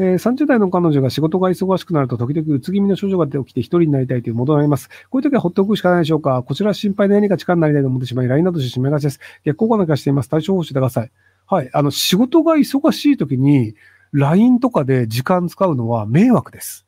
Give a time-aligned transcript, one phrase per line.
[0.00, 4.88] えー、30代の彼女が仕事が忙しくなると時々うつ気味の症状が出てきて一人になりたいという戻られます。
[5.10, 9.20] こういう時は放っておくしかないでしょうかこちら心配で何か力になりたいと思ってしまい、LINE などしてしまいがちです。
[9.44, 10.28] 逆効果なんかしています。
[10.28, 11.10] 対処法をしてください。
[11.46, 11.70] はい。
[11.72, 13.74] あの、仕事が忙しい時に
[14.12, 16.86] LINE とかで時間使うのは迷惑です。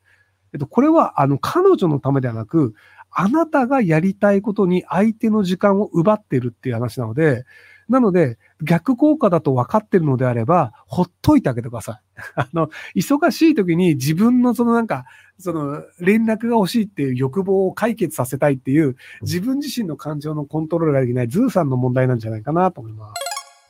[0.53, 2.73] えっと、これは、あの、彼女のためではなく、
[3.09, 7.45] あなたがやりたいことに相手の時間を奪ってるっていう話なので、
[7.89, 12.01] なので、逆効果だと分かってるのであれば、ほっといてあげてください。
[12.35, 15.05] あの、忙しい時に自分のそのなんか、
[15.37, 23.20] その連絡が欲しいっていう欲望を解決させたいっていう、自分自身の感情のコントロールができないズーさんの問題なんじゃないかなと思います。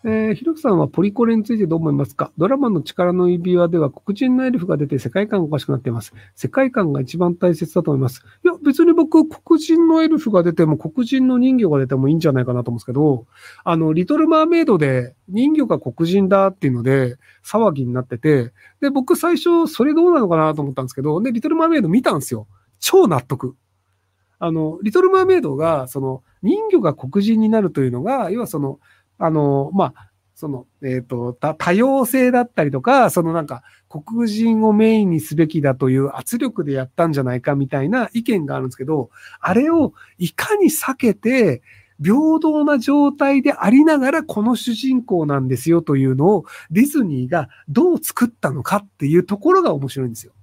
[0.03, 2.31] えー、ひろきさんはポリコレについてどう思いますか？
[2.35, 6.13] ドラマの力の指輪では黒人のエルフが出て世界観がおかしくなっています。
[6.35, 8.23] 世界観が一番大切だと思います。
[8.43, 13.27] いや、別に僕、黒人のエルフが出ても黒人の人魚が出てもいいんじゃないかなと思うんですけど、
[13.63, 22.47] あの、リトルマーメイドで人魚が黒人だっていうので騒ぎになってて、で、僕最初それどうなのかなと思ったんですけど、で、リトルマーメイド見たんですよ。
[22.79, 23.55] 超納得。
[24.43, 28.79] あの、リトルマーメイドが、その、人魚が黒人になるというのが、要はその、
[29.21, 41.61] あの、まあ、その、えっ、ー、と、多様性だったりとか、そのなんか、黒人をメインにすべきだという圧力でやったんじゃないかみたいな意見があるんですけど、あれをいかに避けて、
[42.03, 50.33] 平等な状態でありながらこの主人公なんですよというのをディズニーがどう作ったのかっていうところが面白いんですよ。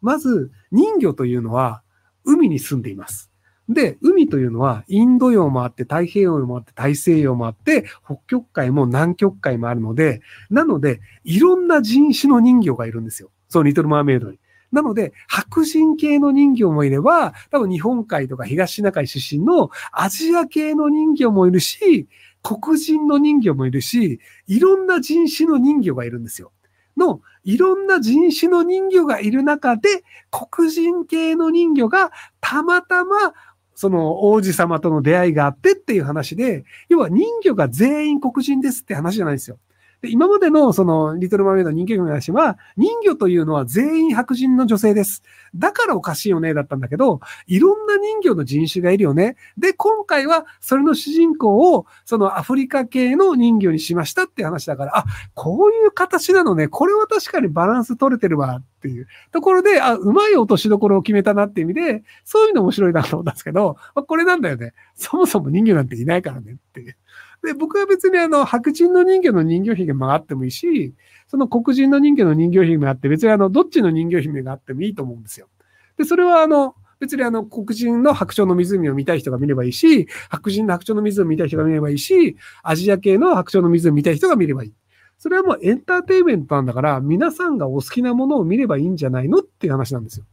[0.00, 1.82] まず、人魚というのは
[2.24, 3.29] 海に住んでいます。
[3.70, 13.30] で、海というのはインド洋もあって太平洋もあって大西洋もあって北極海も南極海もあるので、なので、いろんな人種の人魚がいるんですよ。
[13.48, 14.40] そう、リトルマーメイドに。
[14.72, 22.08] なので、白人系の人魚もいれば、多分日本海とか東シナ海出身のアジア系の人魚もいるし、
[22.42, 24.18] 黒人の人魚もいるし、
[24.48, 26.50] いろんな人種の人魚がいるんですよ。
[26.96, 29.88] の、いろんな人種の人魚がいる中で、
[30.30, 33.32] 黒人系の人魚がたまたま
[33.80, 39.58] その王子様との出会いがあってっていう話で、要は人魚が全員黒人ですって話じゃないですよ。
[40.02, 45.22] で今までのそのリトルマーメイド人魚の話は、人魚というのは全員白人の女性です。
[45.54, 49.36] だからおかしいよね、だったんだけど、いろんな人魚の人種がいるよね。
[49.58, 56.68] で、今回はそれの主人公をそのアフリカ系の人魚にしましたって話だから、あ、こういう形なのね。
[56.68, 64.72] これは確かにバランス取れてるわっていうところで、あ、うまい落としどころを決めたなっていう意味で、そういうの面白いなと思ったんですけど、まあこれなんだよね。
[64.94, 66.96] そもそも人魚なんていないからねっていう。
[67.42, 70.94] で、僕は別にあの、白人の人魚の人魚姫もあってもいいし、
[71.26, 75.48] その黒人の人魚の人魚姫があって、別にあの、どっちの人魚姫があってもいいと思うんですよ。
[75.96, 84.72] で、それはあの、別にあの、黒人の白鳥の湖を見たい人が見ればいいし、白人の白鳥の湖を見たい人が見ればいいし、アジア系の白鳥の湖を見たい人が見ればいい。
[85.16, 90.26] それはもうエンターテイメントなんだから、皆さんがお好きなものを見ればいいんじゃないのっていう話なんですよ。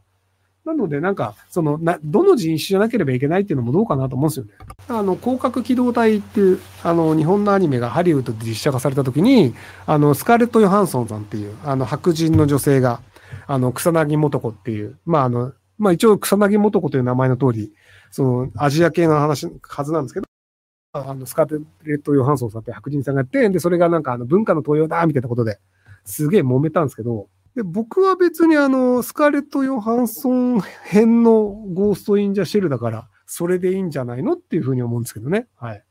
[0.67, 4.51] なので、なんか、その、な、どの人種じゃなければいけないっていうのもどうかなと思うんですよね。
[4.89, 9.55] あの、広角機動隊っていう、あの、日本のアニメがハリウッドで実写化された時に、
[9.85, 13.00] あの、スカーレット・ヨハンソンさんっていう、あの、白人の女性が、
[13.47, 17.72] あの、草薙素子っていう、まあ、あの、まあ、一応草薙素子という名前の通り、
[18.11, 20.28] その、アジア系の話、はずなんですけど、
[20.91, 25.59] あの、スカーレット・ヨハンソンさんって白人さんがやって、で、それがなんか、あの、文化の登用だみたいなことで、
[26.03, 31.41] すげえ揉めたんですけど、で僕は別にあの、スカーレット・ヨハンソン編の
[31.73, 35.47] ゴースト・イン・ジャ・シェルだから、それでいいんじゃないのっていうふうに思うんですけどね。
[35.56, 35.84] はい。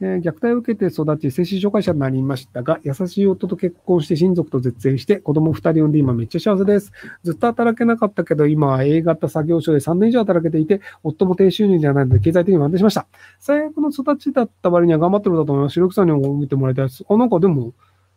[0.00, 6.92] え、虐待を受けて育ち、精神障害者になりましたが、優しい夫と結婚して親族と絶縁して、子供二人産んで今めっちゃ幸せです。
[7.24, 13.08] ずっと働けなかったけど、今は A 型作業所で3年以上働けていて、夫も低収入じゃないので経済的に安定しました。
[13.40, 15.72] 最悪の育ちだった割には頑張ってるんだと思います。
[15.72, 17.04] 白木さんにも見てもらいたいです。
[17.08, 17.72] あ、なんかでも、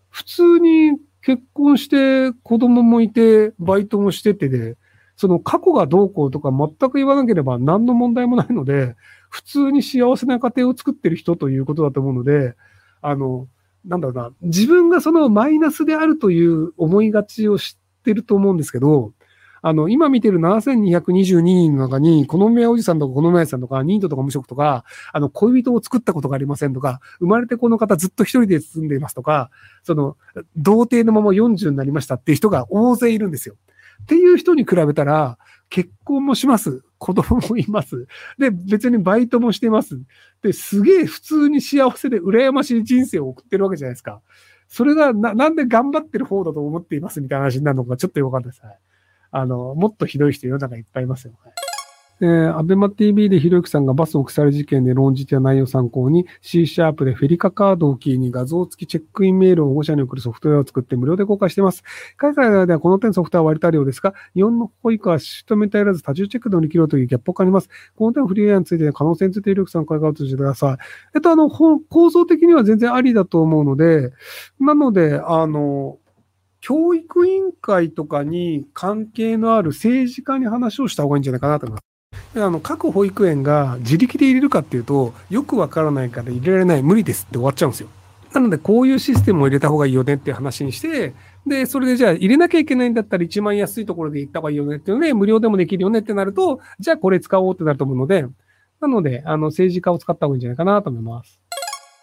[0.09, 0.91] 普通に
[1.27, 4.77] 結婚して子供もいて、バイトもしててで、
[5.17, 8.95] その過去がどうこうとか全く言わなければ何の問題もないので、
[9.29, 12.55] 普通に幸せな家庭を作ってる人ということだと思うので、
[13.01, 13.49] あの、
[13.83, 19.11] なんだろうな、自分がそのマイナスであるという思いがちを知ってると思うんですけど、
[19.61, 24.83] あの、今見てる7222人の中に、この宮おじさんとかこの宮さんとか、ニートとか無職とか、
[25.13, 29.49] あの、恋人を作ったことがありませんとか、生まれてこの方ずっと一人で住んでいますとか、
[29.83, 30.17] その、
[30.55, 33.55] 童貞のまま40になりましたっていう人が大勢いるんですよ。
[34.03, 35.37] っていう人に比べたら、
[35.69, 36.83] 結婚もします。
[36.97, 38.07] 子供もいます。
[38.37, 39.99] で、別にバイトもしてます。
[40.41, 44.21] で、すげえ普通に幸せで羨ましい人生を送ってるわけじゃないですか。
[44.67, 48.61] それがな、なんで頑張ってる方だと思っていますみたいな話になるのかちょっとよかったです。
[48.63, 48.79] はい。
[49.31, 51.33] あの、もっとひどい人世の中いっぱいいますよ。
[52.19, 61.83] えー、アベマ TV でひろゆきさんがバスを腐る事件で論じた内容を参考に C シャープでフェリカカードをキーに画像付きチェックインメールを保護者に送るソフトウェアを作って無料で公開しています。
[62.17, 67.69] 海外ではこの点ソフトは割とあるようですが、日本の保育はシフトメタらず多重チェックで乗り切ろうというギャップを感じます。
[67.95, 70.77] この点フリーエアについて可能性についてひろゆきさん考え方してください。
[71.15, 74.11] えっと、あの、構造的には全然ありだと思うので、
[74.59, 75.99] なので、あの、
[76.67, 82.43] 教育委員会とかに関係のある政治家に話をした方がいいんじゃないかなと思います。
[82.43, 87.87] あの各保育園が自力で入れるかっていうと、よくわからないから入れられない、無理ですって終わっちゃうんですよ。
[88.33, 91.13] なので、こういうシステムを入れた方がいいよねっていう話にして、
[91.45, 98.25] で、それでじゃあ入れなきゃいけないんだったら一番安いところで行った方がいいよねっていうので、無料でもできるよねってなると、じゃあこれ使おうってなると思うので、
[98.81, 101.39] なので、あの、政治家を使った方がいいんじゃないかなと思います。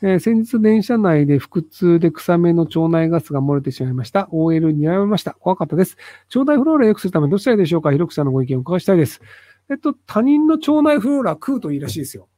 [0.07, 4.29] えー、先日電車内で腹痛で臭めの腸内ガスが漏れてしまいました。
[4.33, 5.33] OL にらめました。
[5.33, 5.97] 怖かったです。
[6.37, 7.91] 腸内フローラを良くするためにどうしたらいいでしょうか？
[7.91, 9.23] ひろくさんのご意見をお伺いしたいです。
[9.71, 12.29] えっと、他人の腸内フローラ食うといいらしいですよ。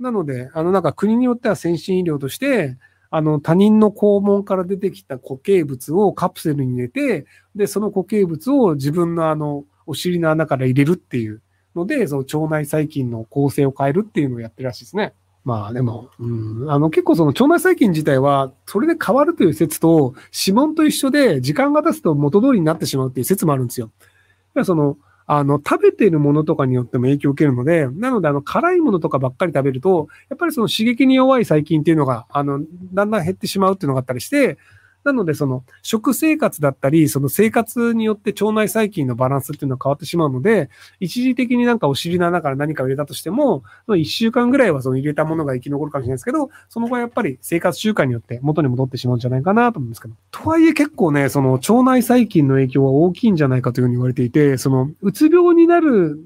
[0.00, 2.78] なので、あの、なんか国によっては先進医療として、
[3.10, 11.42] あの、他人の肛門から出てきた固形物をカプセルに入れて、で、その固形物を自分のあの、お尻の穴から入れるっていう
[11.74, 15.12] ので、その腸内細菌の構成を変えるっていうのをやってるらしいですね。
[15.46, 23.92] まあでも、うん、あの結構その腸内細菌自体は、それで変わるという説と、指紋と一緒で時間が経つと元通りになってしまうっていう説もあるんですよ。
[23.96, 24.10] だか
[24.54, 24.98] らその、
[25.28, 32.60] あの、食べてるものとかによっても影響を受けるので、なので、あの、辛いものとかばっかり食べると、やっぱりその刺激に弱い細菌っていうのが、あの、
[32.92, 34.58] だんだん減ってしまうっていうのがあったりして、
[35.06, 40.68] なので、その、食生活だったり、その生活によって腸内細菌のバランスっていうのは変わってしまうので、
[41.00, 50.14] 一時的になんかお尻の中から何かを入れたとしても、その1週間ぐらいはその入れたものが生き残るかもしれないですけど、その後はやっぱり生活習慣によって元に戻ってしまうんじゃないかなと思うんですけど。
[50.30, 56.18] とはいえ結構ね、その腸内細菌の影響は大きいんじゃないかというふうに言われていて、その、うつ病になる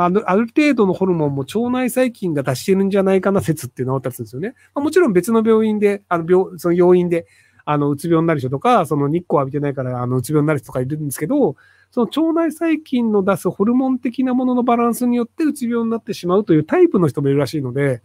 [0.00, 4.54] あの、ある程度のホルモンも腸内細菌が出してるんじゃないかな説っていうのがあったりするんですよね。
[4.74, 7.26] まあ、もちろん別の病院で、あの病、その要因で
[7.70, 11.54] あの、うつ病になる人とか、その日光浴びてないから、あの、うつ病になる人とかいるんですけど、
[11.90, 18.00] その腸内細菌の出すホルモン的なもののバランスによってうつ病になってしまうというタイプの人もいるらしいので、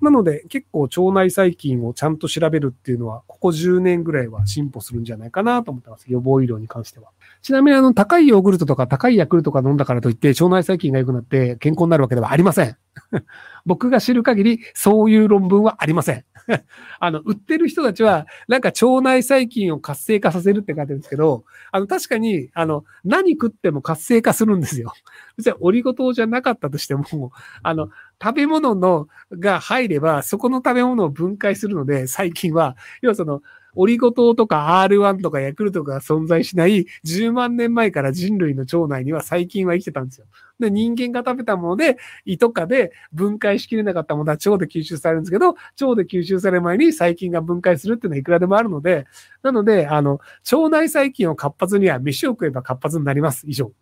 [0.00, 6.06] なので結構腸内細菌をちゃんと調べるっていうのは、ここ10年ぐらいは進歩するんじゃないかなと思ってます。
[6.08, 7.10] 予防医療に関しては。
[7.40, 12.76] ちなみにあの、高いヨーグルトとか高いヤクルトとか飲んだからといって腸内細菌が良くなって健康になるわけではありません。
[13.66, 16.24] 僕が知る限りそういう論文はありません。
[16.98, 24.92] あの、売ってる人たちは、なんか腸内細菌を活性化させるって書いてるんですけど、あの、確かに、あの、何食っても活性化するんですよ。
[25.36, 27.04] 別にオリゴ糖じゃなかったとしても、
[27.62, 27.90] あの、
[28.22, 33.42] 食べ物の、が入れば、そこの食べ物を分解するので、細菌は、要はその、
[33.74, 40.26] オリゴ糖とか R1 とかヤクルトが存在しない10万年前から人類の腸内には細菌は生きてたんですよ。
[40.60, 49.06] で、人間が食べたもので胃とかで分解しきれなかったものは腸で吸収されるんですけど、腸で吸収される前に細菌が分解するっていうのはいくらでもあるので、
[49.42, 50.20] なので、あの、
[50.50, 53.44] 腸内細菌を活発には飯を食えば活発になります。
[53.48, 53.72] 以上。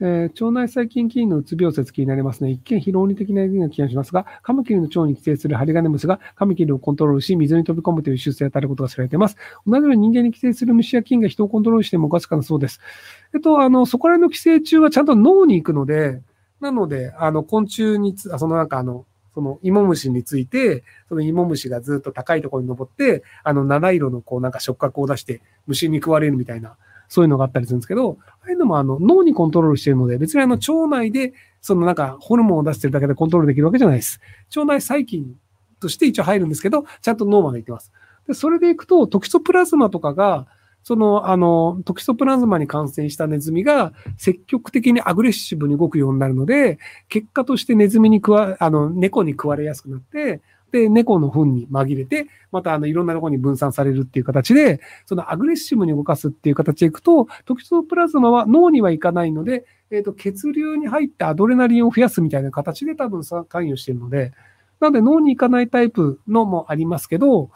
[0.00, 2.50] えー、腸内細菌菌のうつ病説気になりますね。
[2.50, 9.36] 一見非論理的な意見が気がしますが、カマキリの腸に寄生するハリガネムシがカマキリをコントロールし、水に飛び込むという習性を与えることが知られています。
[9.66, 12.80] 同じように人間に寄生する虫や菌が人をコントロールしてもおかしくなそうです。
[13.34, 16.22] えっと、あの、そこら辺の寄生虫はちゃんと脳に行くので、
[16.60, 26.76] なので、あの、昆虫につ、あそのなんかあの、その芋虫について、その芋虫がずっと高いところに登って、あの七色のこうなんか触覚を出して虫に食われるみたいな
[27.10, 34.20] そういうのがあったりするんですけど、ああいうのもあの脳にコントロールしているので、別にあの腸内でそのなんかホルモンを出してるだけでコントロールできるわけじゃないです。
[34.56, 35.34] 腸内細菌
[35.80, 37.90] として一応入るんですけど、ちゃんと脳まで行ってます。
[38.28, 40.46] で、それでいくと、トキソプラズマとかが、
[40.82, 50.40] その、あの、トキソプラズマに感染したネズミが積極的にアグレッシブに動くようになるので、結果としてネズミに食わ、あの、猫に食われやすくなって、
[50.70, 64.32] で、猫の糞に紛れて、またあの、いろんなところに分散されるっていう形で、そのアグレッシブに動かすっていう形でいくと、トキソプラズマは脳にはいかないので、えっ、ー、と、血流に入ってアドレナリンを増やすみたいな形で多分関与しているので、
[64.80, 67.50] なので脳に行かないタイプのもありますけど、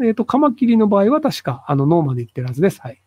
[0.00, 2.80] えっ、ー、と、カマキリの場合は確かあの脳まで行ってるはずです。
[2.80, 3.01] はい。